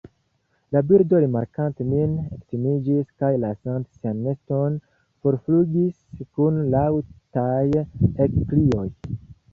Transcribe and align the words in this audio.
La 0.75 0.81
birdo, 0.91 1.17
rimarkante 1.23 1.85
min, 1.89 2.15
ektimiĝis, 2.37 3.11
kaj 3.23 3.29
lasante 3.43 3.99
sian 3.99 4.25
neston 4.29 4.79
forflugis 5.27 6.25
kun 6.39 6.59
laŭtaj 6.77 7.85
ekkrioj. 8.27 8.89